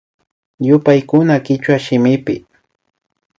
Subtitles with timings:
[0.67, 2.35] Yupaykuna kichwa shimipi